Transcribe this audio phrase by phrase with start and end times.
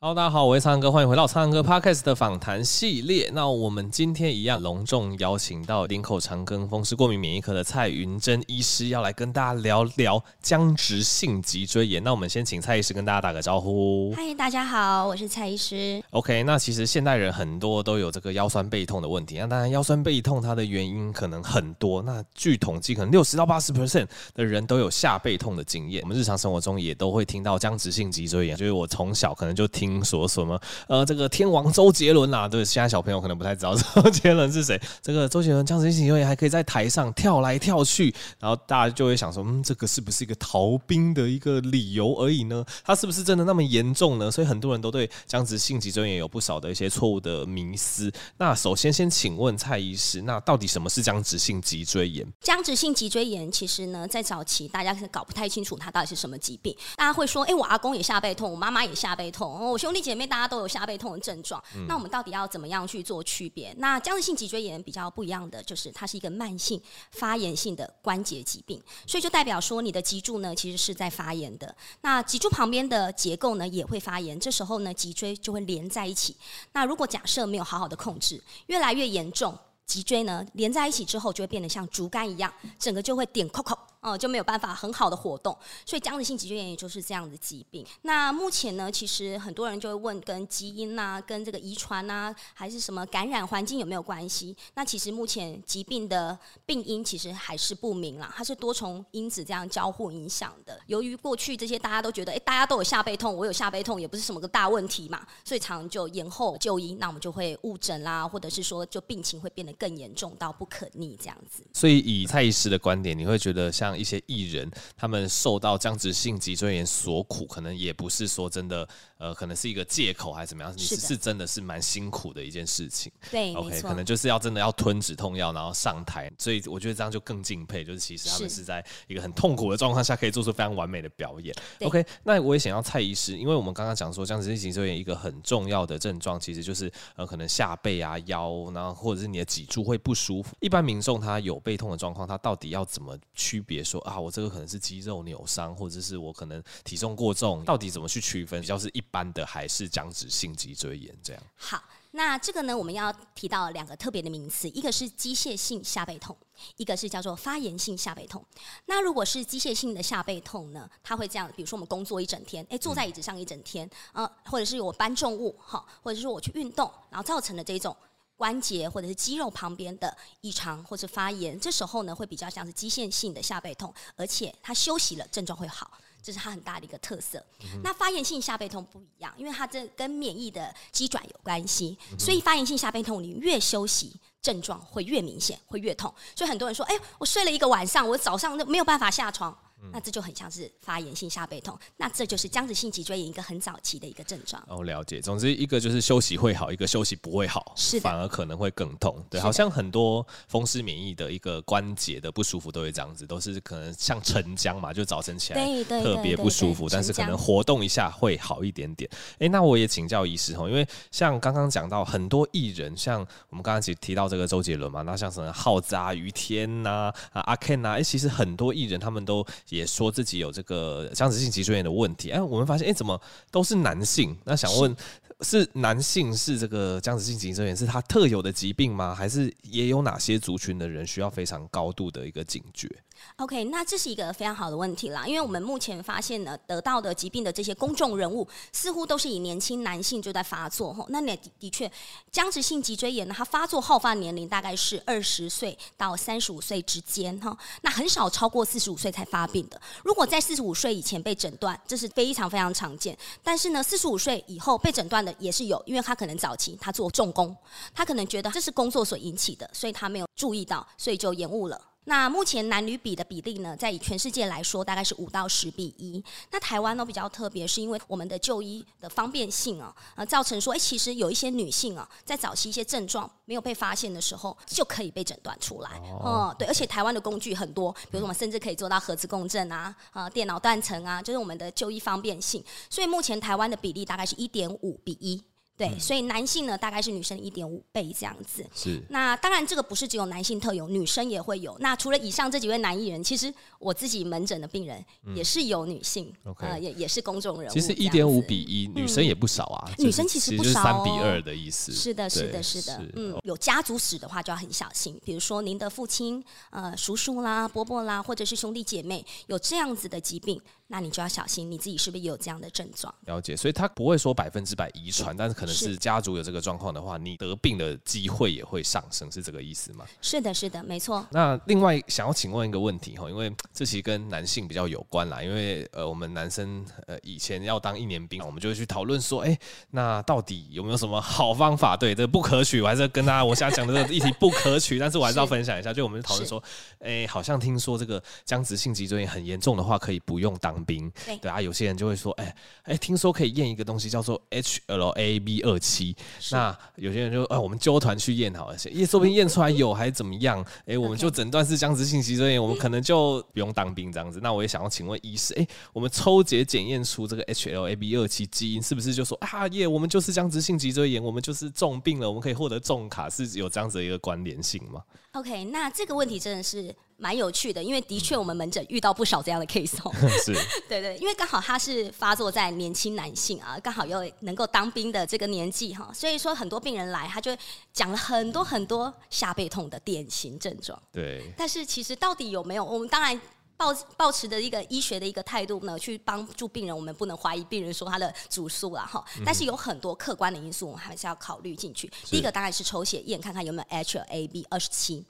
[0.00, 3.32] Hello，大家好，我是苍蓝鸽，欢迎回到苍蓝鸽 Podcast 的访谈系列。
[3.34, 12.00] 那我们今天一样隆重邀请到林口长庚风湿过敏免疫科的蔡云珍医师，要来跟大家聊聊僵直性脊椎炎。
[12.04, 14.14] 那我们先请蔡医师跟大家打个招呼。
[14.14, 16.00] 嗨，大家好，我是蔡医师。
[16.10, 19.36] OK，那其实现代人很多都有这个腰酸背痛的问题。
[19.38, 22.00] 那当然，腰酸背痛它的原因可能很多。
[22.02, 24.06] 那据统计，可能六十到八十 percent
[24.36, 26.04] 的人都有下背痛的经验。
[26.04, 29.87] 我们日常生活中也都会听到僵直性脊椎炎，就是我从小可能就听。
[30.04, 30.60] 说什么？
[30.86, 34.80] 呃，这个天王周杰伦啊，对，现在小朋友可能不太知道周杰伦是谁。
[35.02, 42.64] 这个周杰伦僵直性脊椎炎还可以在台上跳来跳去，然后大家就会想说，嗯，这个是不是一个逃兵的一个理由而已呢？
[42.84, 44.30] 他是不是真的那么严重呢？
[44.30, 48.12] 所以很多人都对僵直性脊椎炎有不少的一些错误的迷思。
[48.36, 52.26] 那首先先请问蔡医师，那到底什么是僵直性脊椎炎？
[52.40, 56.76] 僵直性脊椎炎其实呢，在早期大家是搞不太清楚它到底是什么疾病。
[56.96, 63.72] 大家会说，哎，我阿公也下背痛，我妈妈也下背痛，我兄弟姐妹大家都有下背痛的症状，嗯、那我们到底要怎么样去做区别？
[63.78, 76.36] 那僵直性脊椎炎比较不一样的就是它是一个慢性发炎性的关节疾病，所以就代表说你的脊柱呢其实是在发炎的，那脊柱旁边的结构呢也会发炎，这时候呢脊椎就会连在一起。
[76.72, 79.56] 那如果假设没有好好的控制，越来越严重，
[79.86, 83.78] 脊椎呢连在一起之后就会变得像竹竿一样，整个就会点扣扣。
[84.00, 87.84] 哦，就没有办法很好的活动，所以僵直性脊椎炎也就是这样的疾病。
[88.02, 94.56] 那目前呢，其实很多人就会问，跟基因呐、跟这个遗传呐，还是什么感染环境有没有关系？
[94.74, 100.80] 那其实目前疾病的病因其实还是不明啦，它是多重因子这样交互影响的。
[100.86, 111.64] 由于过去这些大家都觉得，哎，大家都有下背痛，我有下背痛也不是什么个大问题嘛，所以常常就延后就医，那我们就会误诊啦，或者是说就病情会变得更严重到不可逆这样子。
[111.72, 118.86] 所以以蔡医师的观点，你会觉得像像一些艺人，他们受到僵直性脊椎炎所苦，可能也不是说真的，
[119.16, 120.72] 呃，可能是一个借口还是怎么样？
[120.76, 123.10] 你是是真的是蛮辛苦的一件事情。
[123.30, 131.54] 对，OK，可能就是要真的要吞止痛药，然后上台，所以我觉得这样就更敬佩，就是其实他们是在一个很痛苦的状况下，可以做出非常完美的表演。
[131.80, 140.54] OK，那我也想要蔡医师，因为我们刚刚讲说僵直性脊椎炎一个很重要的症状，其实就是呃，可能下背啊、腰，然后或者是你的脊柱会不舒服。
[140.60, 144.18] 一般民众他有背痛的状况，他到底要怎么区别说啊？
[144.18, 148.60] 我这个可能是肌肉扭伤，或者是我可能体重过重，到底怎么去区分？
[148.60, 151.42] 比较是一般的，还是僵直性脊椎炎这样？
[151.56, 156.36] 好，那这个呢，我们要提到两个特别的名词，一个是机械性下背痛，
[156.76, 158.44] 一个是叫做发炎性下背痛。
[158.86, 167.96] 那如果是机械性的下背痛呢，它会这样，比如说我们工作一整天，诶，坐在椅子上一整天，呃、嗯，或者是我搬重物，哈，或者是说我去运动，然后造成的这种。
[168.38, 175.90] 关节或者是肌肉旁边的异常或者发炎，这时候呢会比较像是机械性的下背痛，而且它休息了症状会好，
[176.22, 177.44] 这是它很大的一个特色。
[177.60, 186.14] 嗯、那发炎性下背痛不一样，因为它这跟免疫的机转有关系，所以发炎性下背痛你越休息症状会越明显，会越痛。
[186.36, 189.56] 所以很多人说，哎，我睡了一个晚上，我早上都没有办法下床。
[189.92, 194.62] 那这就很像是发炎性下背痛，那这就是僵直性脊椎炎一个很早期的一个症状。
[194.68, 195.20] 哦，了解。
[195.20, 199.24] 总之，一个就是休息会好，一个休息不会好，是，反而可能会更痛。
[199.30, 209.08] 对，好像很多风湿免疫的一个关节的不舒服都会这样子，都是可能像晨僵嘛，就早晨起来特别不舒服，但是可能活动一下会好一点点。
[209.34, 219.46] 哎、欸，那我也请教医师哈，因为像刚刚讲到很多艺人，像我们刚刚其实提到这个周杰伦嘛，那像什么浩子啊、于天呐、啊、阿 Ken 呐，哎，其实很多艺人他们都。
[219.68, 223.20] 也说自己有这个僵直性脊椎炎的问题，哎，我们发现，哎，怎么
[223.50, 224.36] 都是男性？
[224.44, 224.94] 那想问，
[225.40, 229.14] 是，是男性是这个僵直性脊椎炎是他特有的疾病吗？
[229.14, 232.88] 还是也有哪些族群的人需要非常高度的一个警觉
[233.36, 241.04] ？OK，那这是一个非常好的问题啦，因为我们目前发现呢，得到的疾病的这些公众人物，似乎都是以年轻男性就在发作哈。
[241.08, 241.90] 那的的确，
[242.30, 247.56] 僵直性脊椎炎呢，它发作好发年龄大概是二十岁到三十五岁之间哈。
[247.82, 249.57] 那很少超过四十五岁才发病
[250.04, 253.16] 如果在四十五岁以前被诊断，这是非常非常常见。
[253.42, 257.56] 但是呢，四十五岁以后被诊断的也是有，因为他可能早期他做重工，
[257.94, 261.80] 他可能觉得这是工作所引起的，所以他没有注意到，所以就延误了。
[262.08, 266.24] 那目前男女比的比例呢，在以全世界来说，大概是五到十比一。
[266.50, 275.90] 那台湾呢比较特别，是因为我们的就医的方便性啊，呃，造成说，哎，其实有一些女性啊，在早期一些症状没有被发现的时候，就可以被诊断出来。
[276.22, 282.64] 哦，对，而且台湾的工具很多，比如说我们甚至可以做到核磁共振啊，啊，电脑断层啊，就是我们的就医方便性。
[282.88, 285.44] 所以目前台湾的比例大概是一点五比一。
[285.78, 288.66] 对，嗯、所以男性呢，大概是女生一点五倍这样子。
[288.74, 289.00] 是。
[289.10, 291.76] 那当然，这个不是只有男性特有，女生也会有。
[291.78, 295.02] 那除了以上这几位男艺人，其实我自己门诊的病人
[295.36, 297.72] 也是有女性，嗯、呃，也也是公众人物。
[297.72, 299.88] 其实一点五比一，女生也不少啊。
[299.98, 301.92] 女生其实不少，三比二的意思。
[301.92, 303.00] 是的，是的，是的。
[303.14, 310.60] 嗯，有家族史的话就要很小心，比如说您的父亲、呃，叔叔啦、伯伯啦，或者是兄弟姐妹有这样子的疾病。
[310.88, 313.14] 那你就要小心，你自己是不是也有这样的症状？
[313.26, 320.06] 了解，所以他不会说百分之百遗传，但是可能是家族有这个状况的话，你得病的机会也会上升，是这个意思吗？
[320.22, 321.26] 是的，是的，没错。
[321.30, 329.58] 那另外想要请问一个问题哈，因为这其实跟男性比较有关啦，因为呃，我们男生呃以前要当一年兵，我们就会去讨论说，哎、欸，
[329.90, 331.96] 那到底有没有什么好方法？
[331.96, 336.62] 对，这个不可取，我还是跟大家我现在讲的这个议题不可取，但是我还是要分享一下，就我们讨论说，
[337.00, 341.60] 哎、欸，好像听说这个僵直性脊椎炎很严重的话，可以不用当兵，对，对啊。
[341.60, 342.50] 有些人就会说，哎、欸、
[342.82, 346.16] 哎、欸，听说可以验一个东西叫做 HLA-B 二七。
[346.50, 350.60] 那有些人就，哎、欸，我们纠团去验好了，验说不定验出来有还是怎么样？
[350.80, 354.40] 哎、欸，我们就诊断是僵直性脊椎炎，我们可能就不用当兵这样子。
[354.42, 365.02] 那我也想要请问医师，哎、欸，我们抽血检验出这个 HLA-B 二七基因，是不是就说啊耶，我们就是僵直性脊椎炎，我们就是重病了，我们可以获得重卡，是有这样子的一个关联性吗
[365.32, 366.94] ？OK，那这个问题真的是。
[367.20, 370.14] 蛮有趣的，因为的确我们门诊遇到不少这样的 case 哦。
[370.44, 370.54] 是，
[370.88, 377.54] 对对，因为刚好他是发作在年轻男性啊，刚好又能够当兵的这个年纪哈，所以说很多病人来，他就
[377.92, 380.96] 讲了很多很多下背痛的典型症状。
[381.12, 382.84] 对，但是其实到底有没有？
[382.84, 383.38] 我们当然。
[383.78, 389.24] 抱抱持的一个医学的一个态度呢，去帮助病人，我们不能怀疑病人说他的主诉了哈。
[389.46, 392.10] 但是有很多客观的因素，我们还是要考虑进去。
[392.24, 395.24] 第一个当然是抽血验看看有没有 HLA-B 二十七。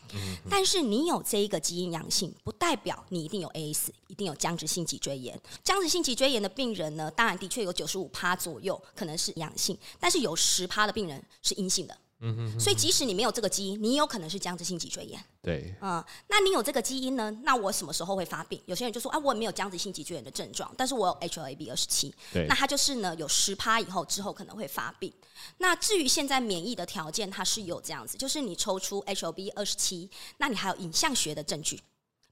[0.48, 5.38] 但是你有这一个基因阳性，不代表你一定有 AS，一定有僵直性脊椎炎。
[5.62, 11.94] 僵直性脊椎炎的病人呢，当然的确有九十五趴左右可能是阳性，但是有十趴的病人是阴性的。
[12.20, 15.24] 嗯哼，所以即使你没有这个基因，你有可能是僵直性脊椎炎。
[15.40, 17.30] 对，嗯，那你有这个基因呢？
[17.44, 18.60] 那我什么时候会发病？
[18.66, 22.14] 有些人就说啊，我也没有僵直性脊椎炎的症状，但是我有 HLA-B 二十七。
[22.32, 25.12] 对，那它就是呢，有十趴以后之后可能会发病。
[25.58, 31.82] 那至于现在免疫的条件，它是有这样子，就是你抽出 HLA-B 二十七，那你还有影像学的证据，比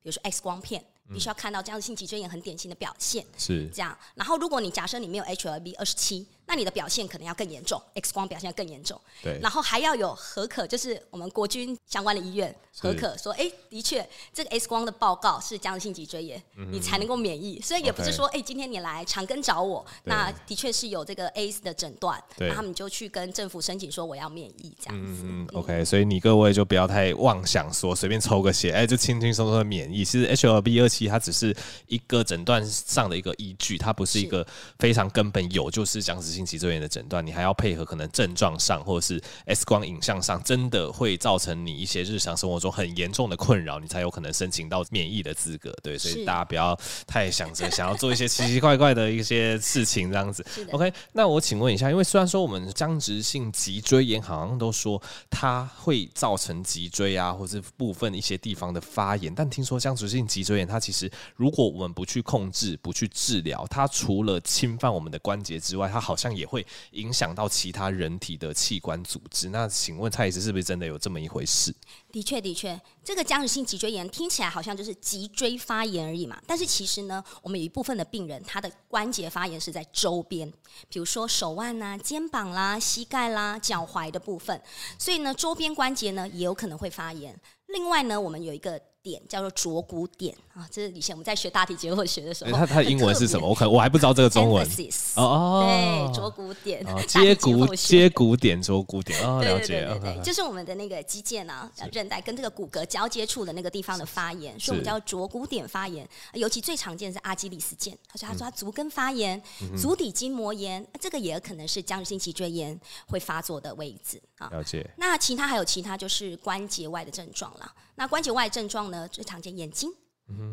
[0.05, 0.85] 如说 X 光片。
[1.09, 3.97] 必须要看到僵直性脊椎炎很典型的表现，是这样。
[4.17, 9.01] 然后，如果你假设你没有 HLA-B 二十七，那你的表现可能要更严重，X 光表现要更严重。
[9.23, 9.39] 对。
[9.43, 17.61] 然后还要有核可，就是我们国军相关的医院核可说，哎，的确这个 X 光的报告是僵直性脊椎炎，嗯、你才能够免疫。
[17.61, 25.23] 所以也不是说，哎，今天你来长庚找我，那的确是有这个 AS 的诊断，然后他们就去跟政府申请说我要免疫这样子。
[25.25, 25.85] 嗯，OK。
[25.85, 30.05] 所以你各位就不要太妄想说随便抽个血，哎，就轻轻松松的免疫。
[30.05, 31.57] 其实 HLA-B 二七它只是。
[31.89, 34.47] 一个诊断上的一个依据，它不是一个
[34.79, 45.75] 非常根本有就是僵直性脊椎炎的诊断，你还要配合可能症状上或者是 X 光影像上，真的会造成你一些日常生活中很严重的困扰，你才有可能申请到免疫的资格。
[45.83, 50.45] 对，所以大家不要太想着想要做一些奇奇怪怪的一些事情这样子。
[50.71, 55.01] OK，那我请问一下，因为虽然说我们僵直性脊椎炎好像都说
[55.31, 69.51] 它会造成脊椎啊，或是部分一些地方的发炎，但听说僵直性脊椎炎它其实如果我们不去控制、不去治疗，它除了侵犯我们的关节之外，它好像也会影响到其他人体的器官组织。
[69.51, 71.75] 那请问蔡医师，是不是真的有这么一回事？
[72.11, 76.41] 的确，的确，这个僵直性脊椎炎听起来好像就是脊椎发炎而已嘛。
[76.47, 80.51] 但是其实呢，我们有一部分的病人，他的关节发炎是在周边，
[80.89, 84.61] 比如说手腕呐、肩膀啦、膝盖啦、脚踝的部分。
[84.99, 87.39] 所以呢，周边关节呢也有可能会发炎。
[87.67, 88.81] 另外呢，我们有一个。
[89.07, 92.51] 点叫做啄骨点啊，这是以前我们在学大体解剖学的时候。
[92.51, 93.47] 它它的英文是什么？
[93.49, 94.67] 我可能我还不知道这个中文。
[95.15, 99.85] 哦哦，对，啄骨点， 接骨接骨点，啄骨点哦，了解。
[99.85, 106.09] 对对对，就是我们的那个肌腱啊，韧带跟这个骨骼交接处的那个地方的发炎，所以我们叫啄骨点发炎。
[106.33, 109.41] 尤其最常见是阿基里斯腱，他说他说他足跟发炎，
[109.77, 114.49] 足底筋膜炎，这个也有可能是僵直性脊椎炎会发作的位置啊。
[114.51, 114.85] 了解。
[114.97, 117.73] 那其他还有其他就是关节外的症状了。
[117.99, 118.96] 那关节外症状呢？
[119.09, 119.91] 最常见眼睛，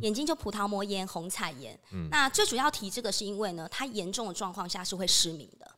[0.01, 1.79] 眼睛就葡萄膜炎、虹彩炎。
[1.91, 5.69] 嗯、那最主要提这个是因为呢，它严重的状况下是会失明的。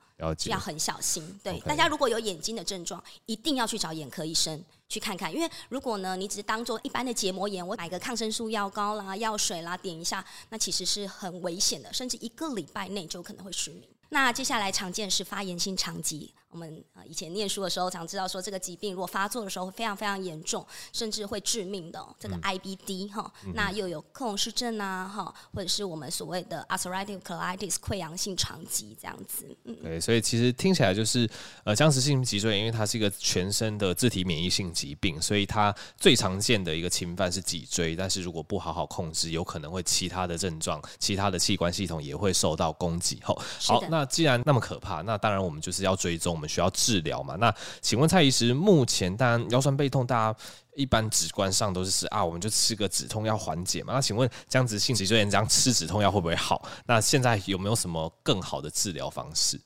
[0.45, 1.37] 要很小心。
[1.43, 5.33] 对大家如果有眼睛的症状，一定要去找眼科医生去看看。
[5.33, 13.83] 因为如果呢，你只是当做一般的结膜炎，我买个抗生素药膏啦、药水啦，点一下，那其实是很危险的，甚至一个礼拜内就可能会失明。
[14.07, 16.33] 那接下来常见是发炎性肠疾。
[16.55, 22.01] 我我们呃以前念书的时候，常知道说这个疾病如果发作的时候会非常非常严重，甚至会致命的。
[22.17, 29.45] 这个 IBD 哈、嗯，那又有克隆氏症啊哈，或者是我们所谓的 ulcerative colitis 溃疡性肠疾这样子。
[29.65, 31.29] 嗯，对，所以其实听起来就是
[31.65, 43.19] 呃僵直性脊椎炎，因为它是一个全身的自体免疫性疾病，所以它最常见的一个侵犯是脊椎，但是如果不好好控制，有可能会其他的症状，其他的器官系统也会受到攻击。
[43.21, 46.44] 好，好，那既然那么可怕，那当然我们就是要追踪。
[46.47, 47.35] 需要治疗嘛？
[47.35, 50.39] 那请问蔡医师，目前当然腰酸背痛，大家
[50.75, 53.93] 一般直观上都是是啊，我们就吃个止痛药缓解嘛。
[53.93, 56.67] 那请问僵直性脊椎炎这样吃止痛药会不会好？
[56.85, 59.59] 那现在有没有什么更好的治疗方式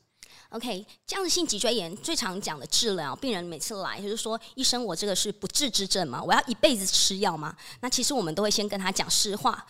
[0.49, 6.23] ？OK，僵直性脊椎炎最常讲的治疗，病人每次来就是说，医生，我这个是不治之症吗？
[6.23, 7.55] 我要一辈子吃药吗？
[7.81, 9.63] 那其实我们都会先跟他讲实话。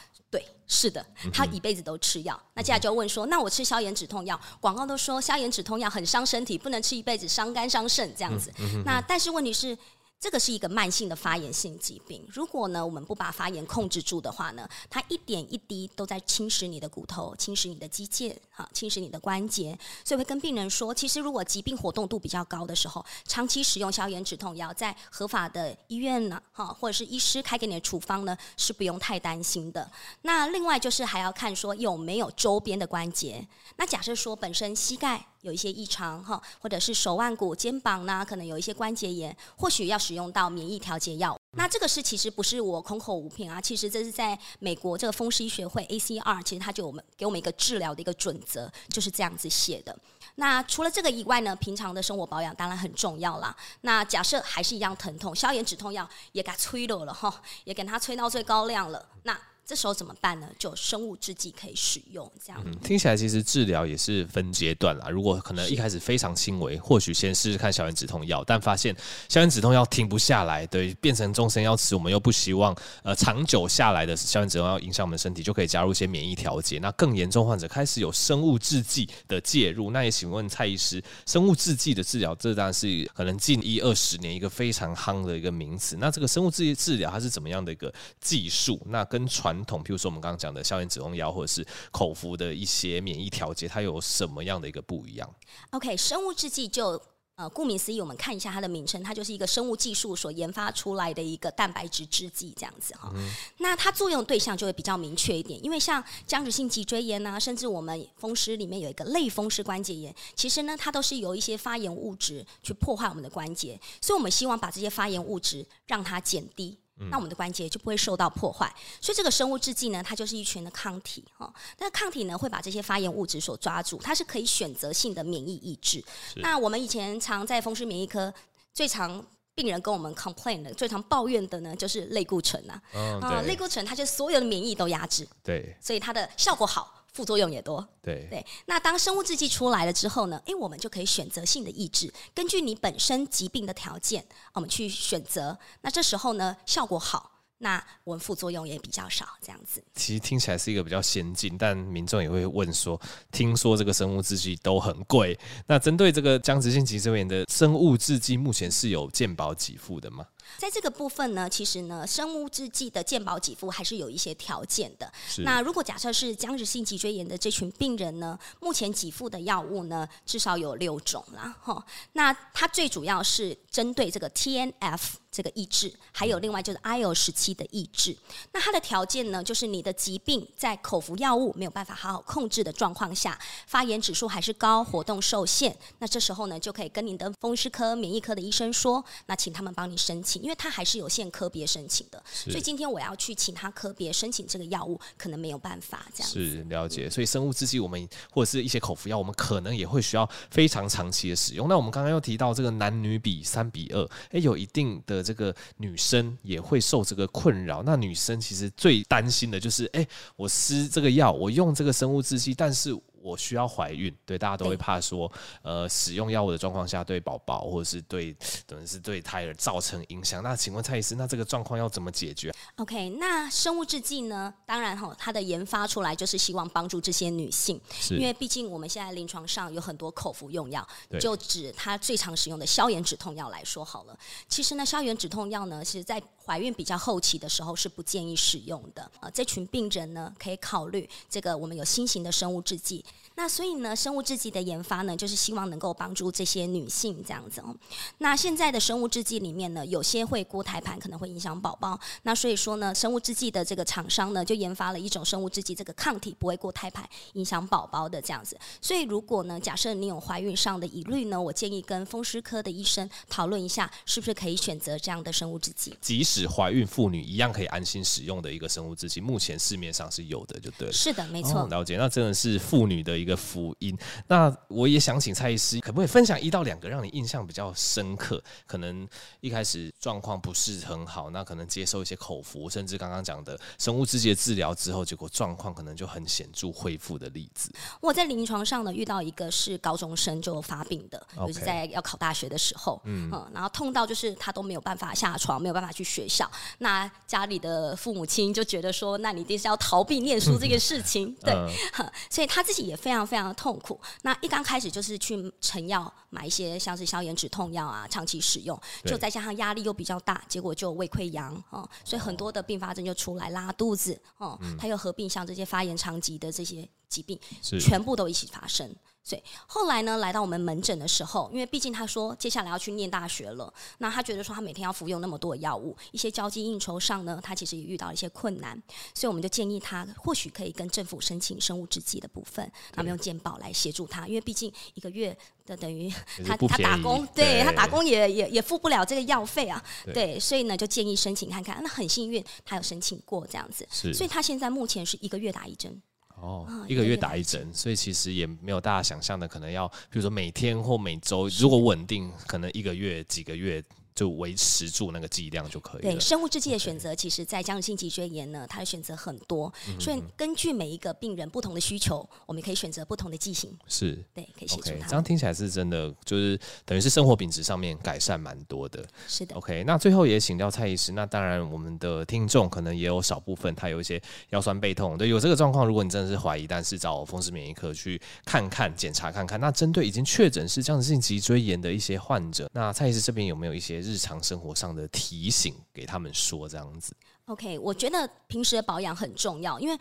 [0.69, 2.39] 对，是的，他一辈子都吃药。
[2.53, 8.53] 那接下来就问说，那我吃消炎止痛药，广告都说消炎止痛药很伤身体，不能吃一辈子，伤肝伤肾这样子。
[8.85, 9.77] 那但是问题是。
[10.19, 19.79] 这个是一个慢性的发炎性疾病，如果呢我们不把发炎控制住的话呢，它一点一滴都在侵蚀你的骨头，侵蚀你的肌腱，哈，侵蚀你的关节。
[20.03, 29.89] 所以会跟病人说，其实如果疾病活动度比较高的时候，长期使用消炎止痛药，在合法的医院呢，哈，或者是医师开给你的处方呢，是不用太担心的。
[30.23, 33.47] 那另外就是还要看说有没有周边的关节。
[33.77, 35.28] 那假设说本身膝盖。
[35.41, 41.39] 有一些异常哈，或者是手腕骨、肩膀呢，可能有一些关节炎，或许要使用到免疫调节药。
[41.57, 49.97] 那这个是其实不是我空口无凭啊，其实这是在美国这个风湿医学会 ACR，其实它就我们给我们一个治疗的一个准则，就是这样子写的。
[50.35, 53.55] 那除了这个以外呢，平常的生活保养当然很重要啦。
[53.81, 59.03] 那假设还是一样疼痛，消炎止痛药也给它催了了哈，也给它催到最高量了。
[59.23, 59.37] 那
[59.69, 60.49] 这时候怎么办呢？
[60.57, 62.75] 就生物制剂可以使用，这样、嗯。
[62.79, 65.09] 听起来其实治疗也是分阶段啦。
[65.09, 68.95] 如果可能一开始非常轻微，或许先试试看消炎止痛药，但发现
[69.27, 76.79] 消炎止痛药停不下来，对，变成终身要吃，我们又不希望呃长久下来的消炎止痛药影响我们身体，就可以加入一些免疫调节。
[76.79, 79.91] 那更严重患者开始有生物制剂的介入。
[79.91, 85.95] 那也请问蔡医师，生物制剂的治疗，这当然是可能近一二十年一个非常夯的一个名词。
[85.99, 88.81] 那这个生物制剂治疗它是怎么样的一个技术？
[88.87, 95.35] 那跟传统，譬如说我们刚刚讲的消炎止痛药，或者是口服的一些免疫调节，它有什么样的一个不一样
[95.71, 97.01] ？OK，生物制剂就
[97.35, 103.09] 呃，顾名思义，我们看一下它的名称，它就是一个生物技术所研发出来的一个蛋白质制剂，这样子哈。
[103.15, 116.77] 嗯、那它作用对象就会比较明确一点，因为像僵直性脊椎炎啊，甚至我们风湿里面有一个类风湿关节炎，其实呢，它都是由一些发炎物质去破坏我们的关节，所以我们希望把这些发炎物质让它减低。
[117.09, 121.51] 那我们的关节就不会受到破坏，所以这个生物制剂呢，它就是一群的抗体哈。
[121.77, 126.03] 那抗体呢，会把这些发炎物质所抓住，它是可以选择性的免疫抑制。
[126.35, 128.33] 那我们以前常在风湿免疫科
[128.73, 129.25] 最常
[129.55, 132.81] 病人跟我们 complain 的、最常抱怨的呢，就是类固醇呐。
[133.21, 136.98] 啊，类固醇它就所有的免疫都压制，对，所以它的效果好。
[137.13, 138.45] 副作用也多，对对。
[138.65, 140.41] 那当生物制剂出来了之后呢？
[140.45, 145.57] 诶，我们就可以选择性的抑制，根据你本身疾病的条件，我们去选择。
[145.81, 147.31] 那这时候呢，效果好。
[147.61, 149.83] 那我们副作用也比较少，这样子。
[149.93, 152.97] 其实听起来是一个比较先进，但民众也会问说：
[153.33, 155.37] 听说这个生物制剂都很贵，
[155.67, 160.25] 那针对这个僵直性脊髓炎的生物制剂，目前是有健保给付的吗？
[160.57, 165.11] 在这个部分呢，其实呢，生物制剂的健保给付还是有一些条件的。
[165.39, 171.55] 那如果假设是僵直性脊椎炎的这群病人呢，目前给付的药物呢，至少有六种啦。
[171.61, 174.99] 哈，那它最主要是针对这个 TNF。
[175.31, 178.17] 这个抑制，还有另外就是 IL 十七的抑制。
[178.51, 185.77] 那它的条件呢，就是你的疾病在口服药物没有办法好好控制的状况下，发炎指数还是高，活动受限。
[185.99, 192.21] 那这时候呢，就可以跟你的风湿科、免疫科的医生说，那请他们帮你申请，因为它还是有限科别申请的。
[192.33, 196.29] 所以今天我要去请他科别申请这个药物，可能没有办法这样。
[196.29, 197.09] 是了解。
[197.09, 201.69] 所以生物制剂我们或者是一些口服药，我们可能也会需要非常长期的使用。
[201.69, 205.23] 那我们刚刚又提到这个男女比三比二，诶，有一定的。
[205.29, 207.83] 这个女生也会受这个困扰。
[207.83, 210.03] 那女生其实最担心的就是，哎，
[210.35, 212.97] 我施这个药，我用这个生物制剂，但是。
[213.21, 218.35] 我需要怀孕，对，大家都会怕说，呃，使用药物的状况下对宝宝或者是对
[218.65, 220.41] 等于是对胎儿造成影响。
[220.41, 224.53] 那请问蔡医师，那这个状况要怎么解决？OK，那生物制剂呢？
[224.65, 230.87] 当然哈，它的研发出来就是希望帮助这些女性，因为毕竟我们现在临床上有很多口服用药，
[231.19, 234.17] 就指它最常使用的消炎止痛药来说好了。
[234.47, 239.11] 其实呢，消炎止痛药呢，其实在怀孕比较后期的时候是不建议使用的。
[239.19, 243.05] 呃，这群病人呢，可以考虑这个我们有新型的生物制剂。
[243.39, 247.73] 那所以呢，生物制剂的研发呢，就是希望能够帮助这些女性这样子哦。
[248.17, 251.97] 那现在的生物制剂里面呢，有些会过胎盘，可能会影响宝宝。
[252.23, 258.59] 那所以说呢，生物制剂的这个厂商呢，就研发了一种生物制剂，这个抗体不会过胎盘，影响宝宝的这样子。
[258.81, 265.95] 所以如果呢，假设你有怀孕上的疑虑呢，我建议跟风湿科的医生讨论一下，是不是可以选择这样的生物制剂。
[266.01, 270.93] 即使怀孕妇女一样可以安心使用的一个生物制剂，目前市面上是有的，就对了。
[270.93, 271.61] 是的，没错。
[271.61, 273.97] 哦，了解，那真的是妇女的一个福音。
[274.27, 278.41] 那我也想请蔡医师，可不可以分享一到两个让你印象比较深刻？
[278.65, 279.07] 可能
[279.41, 287.71] 一开始状况不是很好，那可能接受一些口服，甚至刚刚讲的生物制剂治疗之后，结果状况可能就很显著恢复的例子。
[288.01, 296.49] 我在临床上呢遇到一个是高中生就发病的.就是在要考大学的时候，嗯，嗯，然后痛到就是他都没有办法下床，没有办法去学校。
[296.79, 303.99] 那家里的父母亲就觉得说，那你一定是要逃避念书这个事情，对，嗯、 所以他自己也非常非常的痛苦。
[304.21, 318.93] 那一刚开始就是去成药买一些像是消炎止痛药啊，长期使用，就再加上压力又比较大，结果就胃溃疡哦，所以很多的并发症就出来，拉肚子哦，他又合并像这些发炎长疾的这些疾病，全部都一起发生。
[319.29, 328.81] 所以后来呢，来到我们门诊的时候，因为毕竟他说接下来要去念大学了，那他觉得说他每天要服用那么多的药物，一些交际应酬上呢，他其实也遇到一些困难，
[329.13, 336.09] 所以我们就建议他或许可以跟政府申请生物制剂的部分，那么用健保来协助他，因为毕竟一个月的等于
[336.43, 337.63] 他他打工，对，对。
[337.63, 346.01] 他打工也也也付不了这个药费啊，对，对，所以呢就建议申请看看，那很幸运他有申请过这样子，所以他现在目前是一个月打一针。
[346.41, 353.83] 哦，一个月打一针，所以其实也没有大家想象的，可能要，比如说每天或每周，如果稳定，可能一个月、几个月。
[354.19, 356.11] 就维持住那个剂量就可以了。
[356.11, 363.71] 对，生物制剂的选择，其实，在僵直性脊椎炎呢，它的选择很多，所以根据每一个病人不同的需求，我们可以选择不同的剂型。
[363.87, 364.89] 是，对，可以协助他。
[364.89, 369.01] Okay, 这样听起来是真的，就是等于是生活品质上面改善蛮多的。
[369.25, 369.55] 是的。
[369.55, 379.57] OK，那最后也请教蔡医师，那当然我们的听众可能也有少部分他有一些腰酸背痛，对，有这个状况，如果你真的是怀疑，但是找风湿免疫科去看看检查看看。
[379.61, 387.15] 那针对已经确诊是僵直性脊椎炎的一些患者，那蔡医师这边有没有一些日常生活上的提醒给他们说这样子。
[387.45, 389.97] OK，我觉得平时的保养很重要，因为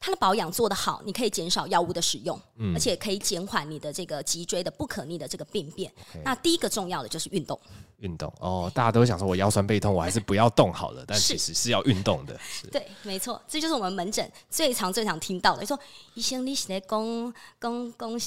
[0.00, 5.92] 它的保养做得好，你可以减少药物的使用，嗯，而且可以减缓你的这个脊椎的不可逆的这个病变。
[6.24, 7.58] 那第一个重要的就是运动。
[7.98, 11.04] 运动哦，大家都想说，我腰酸背痛，我还是不要动好了。
[11.06, 12.38] 但其实是要运动的。
[12.70, 15.78] 对，没错，这就是我们门诊最常、最常听到的，说
[16.14, 18.18] 医生你是在讲讲讲。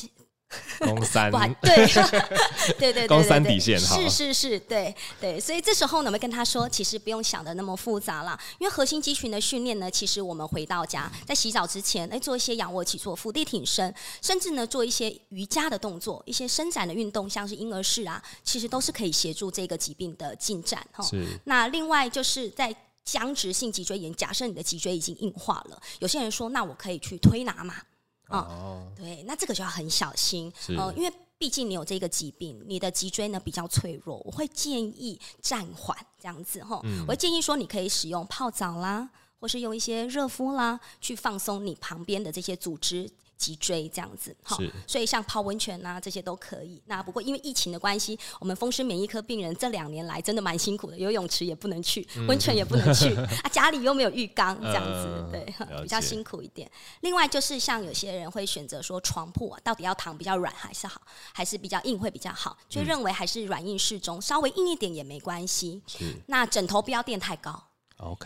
[0.80, 1.86] 攻三， 对，
[2.78, 21.04] 对对对，攻三底线哈，是是是，对对，所以这时候呢，我们跟他说，其实不用想的那么复杂啦，因为核心肌群的训练呢，其实我们回到家，在洗澡之前，哎，做一些仰卧起坐、伏地挺身，甚至呢，做一些瑜伽的动作，一些伸展的运动，像是婴儿式啊，其实都是可以协助这个疾病的进展哈。
[21.04, 21.26] 是。
[21.46, 27.76] 那另外就是在僵直性脊椎炎，假设你的脊椎已经硬化了，有些人说，那我可以去推拿嘛？
[28.40, 36.80] 哦，对，那这个就要很小心，呃，因为毕竟你有这个疾病，你的脊椎呢比较脆弱，我会建议暂缓这样子哈。
[36.84, 43.10] 嗯、我会建议说，你可以使用泡澡啦，或是用一些热敷啦，去放松你旁边的这些组织。
[43.42, 46.80] 脊椎这样子，好，所以像泡温泉啊这些都可以。
[46.86, 55.44] 那不过因为疫情的关系，我们风湿免疫科病人这两年来真的蛮辛苦的，游泳池也不能去，温泉也不能去，啊家里又没有浴缸，这样子，对，
[55.82, 56.70] 比较辛苦一点。
[57.00, 61.02] 另外就是像有些人会选择说床铺啊，到底要躺比较软还是好，
[61.34, 65.82] 还是比较硬会比较好，就认为还是软硬适中，稍微硬一点也没关系。
[66.28, 67.71] 那枕头不要垫太高。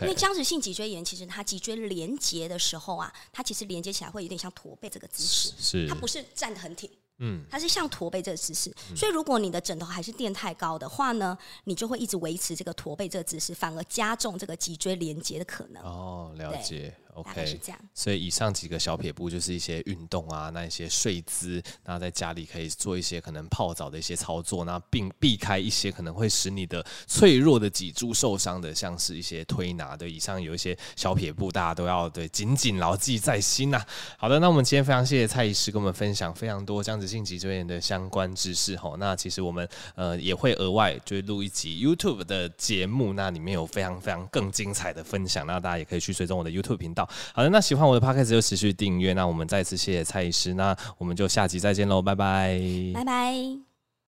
[0.00, 8.70] 因为僵直性脊椎炎，其实它脊椎连接的时候啊，它其实连接起来会有点像驼背这个姿势，是它不是站得很挺，嗯，它是像驼背这个姿势。
[8.90, 15.82] 嗯、所以如果你的枕头还是垫太高的话呢，你就会一直维持这个驼背这个姿势，反而加重这个脊椎连接的可能。
[15.82, 16.94] 哦，了解。
[17.16, 17.78] OK，是这样。
[17.94, 30.08] 所以以上几个小撇步就是一些运动啊，那一些睡姿，那在家里可以做一些可能泡澡的一些操作，那并避开一些可能会使你的脆弱的脊柱受伤的，像是一些推拿的。
[30.08, 33.86] 以上有一些小撇步，大家都要对紧紧牢记在心呐、啊。
[34.18, 38.96] 好的，那我们今天非常谢谢蔡医师跟我们分享非常多僵直性脊椎炎的相关知识吼。
[38.98, 47.05] 那其实我们呃也会额外就录一集 YouTube 的节目，那里面有非常非常更精彩的分享，那大家也可以去追踪我的 YouTube 频道。
[47.34, 49.12] 好的，那喜欢我的 podcast 就持续订阅。
[49.12, 52.60] 那我们再次谢谢蔡医师，那我们就下集再见喽，拜拜，
[52.94, 53.65] 拜拜。